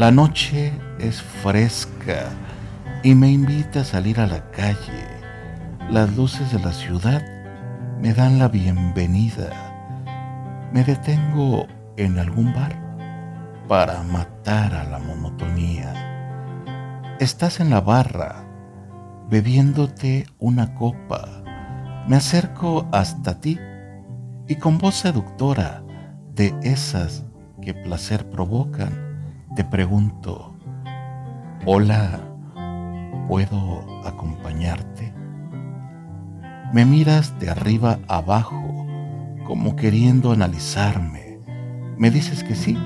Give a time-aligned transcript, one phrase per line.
[0.00, 2.30] La noche es fresca
[3.02, 5.04] y me invita a salir a la calle.
[5.90, 7.22] Las luces de la ciudad
[8.00, 9.50] me dan la bienvenida.
[10.72, 11.66] Me detengo
[11.98, 12.80] en algún bar
[13.68, 15.92] para matar a la monotonía.
[17.20, 18.46] Estás en la barra
[19.28, 21.42] bebiéndote una copa.
[22.08, 23.58] Me acerco hasta ti
[24.48, 25.82] y con voz seductora
[26.34, 27.26] de esas
[27.60, 29.09] que placer provocan,
[29.54, 30.54] te pregunto,
[31.66, 32.20] hola,
[33.28, 35.12] ¿puedo acompañarte?
[36.72, 38.86] Me miras de arriba abajo,
[39.46, 41.38] como queriendo analizarme.
[41.96, 42.78] Me dices que sí,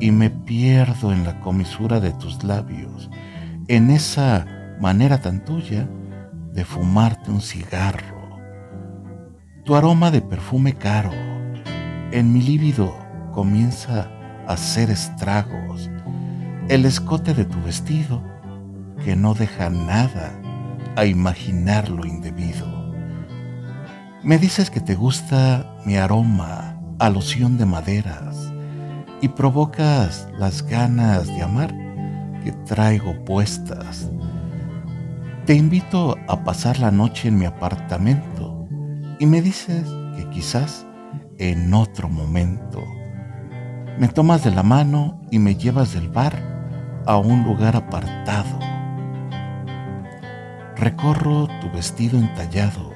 [0.00, 3.10] y me pierdo en la comisura de tus labios,
[3.68, 4.46] en esa
[4.80, 5.88] manera tan tuya
[6.52, 8.22] de fumarte un cigarro
[9.64, 11.12] tu aroma de perfume caro
[12.10, 12.92] en mi líbido
[13.30, 14.10] comienza
[14.46, 15.90] hacer estragos.
[16.68, 18.22] El escote de tu vestido
[19.04, 20.32] que no deja nada
[20.96, 22.66] a imaginar lo indebido.
[24.22, 28.52] Me dices que te gusta mi aroma a loción de maderas
[29.20, 31.74] y provocas las ganas de amar
[32.44, 34.10] que traigo puestas.
[35.46, 38.68] Te invito a pasar la noche en mi apartamento
[39.18, 40.86] y me dices que quizás
[41.38, 42.84] en otro momento
[43.98, 46.38] me tomas de la mano y me llevas del bar
[47.06, 48.58] a un lugar apartado.
[50.76, 52.92] Recorro tu vestido entallado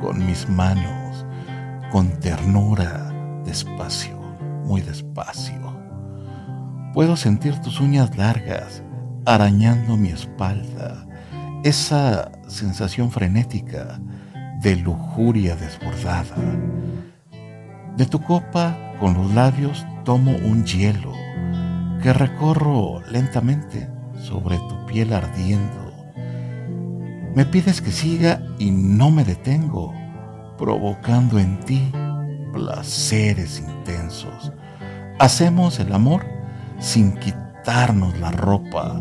[0.00, 1.24] con mis manos,
[1.90, 3.12] con ternura,
[3.44, 4.18] despacio,
[4.64, 5.74] muy despacio.
[6.92, 8.82] Puedo sentir tus uñas largas
[9.24, 11.06] arañando mi espalda,
[11.62, 14.00] esa sensación frenética
[14.60, 16.36] de lujuria desbordada.
[17.96, 21.12] De tu copa con los labios tomo un hielo
[22.02, 23.88] que recorro lentamente
[24.20, 25.92] sobre tu piel ardiendo.
[27.34, 29.94] Me pides que siga y no me detengo,
[30.58, 31.90] provocando en ti
[32.52, 34.52] placeres intensos.
[35.18, 36.26] Hacemos el amor
[36.78, 39.00] sin quitarnos la ropa.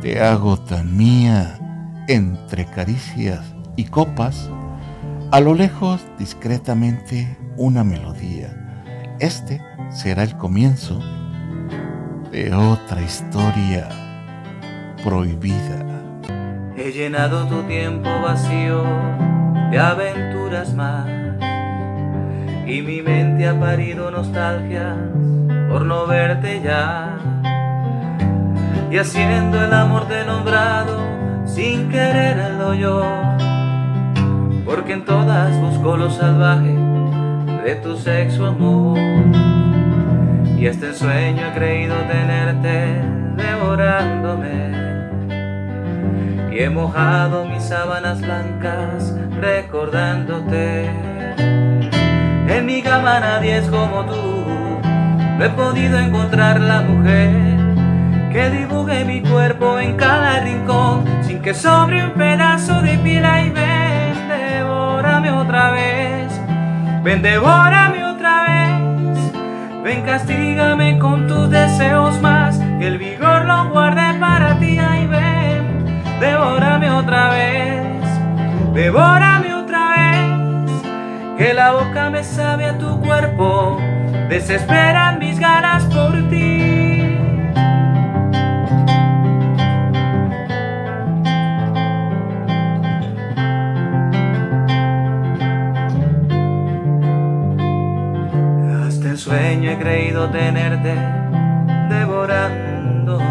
[0.00, 1.58] Te hago tan mía
[2.06, 4.48] entre caricias y copas
[5.30, 8.54] a lo lejos, discretamente, una melodía.
[9.20, 11.00] Este será el comienzo
[12.30, 13.88] de otra historia
[15.04, 15.84] prohibida.
[16.76, 18.84] He llenado tu tiempo vacío
[19.70, 21.06] de aventuras más
[22.66, 24.96] y mi mente ha parido nostalgias
[25.68, 27.18] por no verte ya
[28.90, 30.98] y haciendo el amor de nombrado
[31.46, 33.02] sin quererlo yo
[34.68, 36.76] porque en todas busco lo salvaje
[37.64, 38.98] de tu sexo amor.
[40.58, 43.00] Y este sueño he creído tenerte
[43.36, 44.68] devorándome.
[46.52, 50.90] Y he mojado mis sábanas blancas recordándote.
[52.48, 54.80] En mi cama nadie es como tú,
[55.38, 57.30] no he podido encontrar la mujer
[58.30, 63.50] que dibuje mi cuerpo en cada rincón sin que sobre un pedazo de piel y
[63.50, 63.77] ver
[65.30, 66.40] otra vez,
[67.02, 74.18] ven, devórame otra vez, ven, castígame con tus deseos más, que el vigor lo guarde
[74.18, 78.04] para ti, ay, ven, devórame otra vez,
[78.72, 80.82] devórame otra vez,
[81.38, 83.78] que la boca me sabe a tu cuerpo,
[84.28, 86.77] desesperan mis ganas por ti.
[99.68, 100.94] He creído tenerte
[101.90, 103.22] devorándome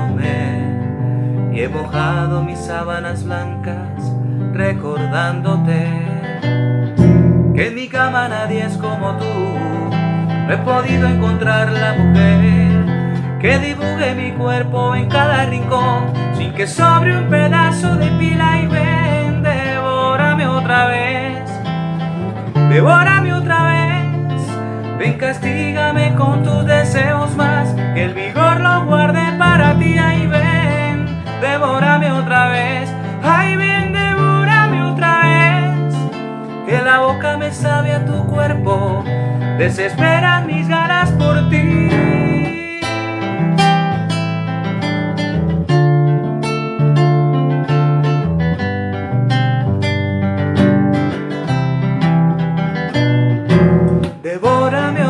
[1.52, 4.14] y he mojado mis sábanas blancas
[4.54, 5.88] recordándote
[7.56, 9.26] que en mi cama nadie es como tú.
[9.26, 16.68] No he podido encontrar la mujer que dibuje mi cuerpo en cada rincón sin que
[16.68, 21.50] sobre un pedazo de pila y ven, devórame otra vez,
[22.70, 23.07] devórame
[37.58, 39.04] sabe a tu cuerpo,
[39.58, 41.90] desesperan mis ganas por ti.
[54.22, 55.04] Devórame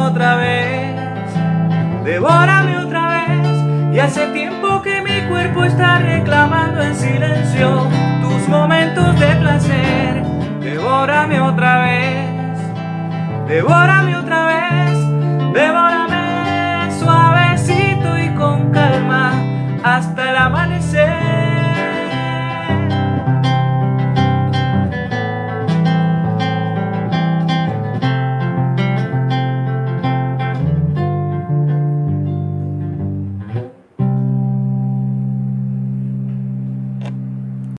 [2.77, 4.81] otra vez y hace tiempo
[5.27, 7.36] cuerpo está reclamando en silencio
[13.47, 14.16] They what I'm